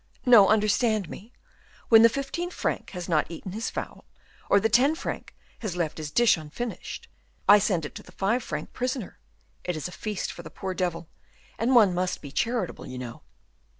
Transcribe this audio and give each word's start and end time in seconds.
"No; 0.25 0.47
understand 0.49 1.11
me; 1.11 1.31
when 1.89 2.01
the 2.01 2.09
fifteen 2.09 2.49
franc 2.49 2.89
has 2.89 3.07
not 3.07 3.29
eaten 3.29 3.51
his 3.51 3.69
fowl, 3.69 4.05
or 4.49 4.59
the 4.59 4.67
ten 4.67 4.95
franc 4.95 5.35
has 5.59 5.75
left 5.75 5.99
his 5.99 6.09
dish 6.09 6.37
unfinished, 6.37 7.07
I 7.47 7.59
send 7.59 7.85
it 7.85 7.93
to 7.93 8.01
the 8.01 8.11
five 8.11 8.41
franc 8.43 8.73
prisoner; 8.73 9.19
it 9.63 9.77
is 9.77 9.87
a 9.87 9.91
feast 9.91 10.31
for 10.31 10.41
the 10.41 10.49
poor 10.49 10.73
devil, 10.73 11.07
and 11.59 11.75
one 11.75 11.93
must 11.93 12.19
be 12.19 12.31
charitable, 12.31 12.87
you 12.87 12.97
know." 12.97 13.21